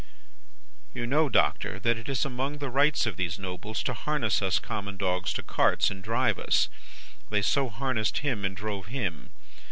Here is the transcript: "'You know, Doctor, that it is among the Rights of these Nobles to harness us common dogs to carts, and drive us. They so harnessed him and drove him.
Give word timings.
"'You 0.95 1.05
know, 1.05 1.29
Doctor, 1.29 1.77
that 1.77 1.95
it 1.95 2.09
is 2.09 2.25
among 2.25 2.57
the 2.57 2.71
Rights 2.71 3.05
of 3.05 3.17
these 3.17 3.37
Nobles 3.37 3.83
to 3.83 3.93
harness 3.93 4.41
us 4.41 4.57
common 4.57 4.97
dogs 4.97 5.31
to 5.33 5.43
carts, 5.43 5.91
and 5.91 6.03
drive 6.03 6.39
us. 6.39 6.69
They 7.29 7.43
so 7.43 7.69
harnessed 7.69 8.17
him 8.17 8.43
and 8.43 8.57
drove 8.57 8.87
him. 8.87 9.29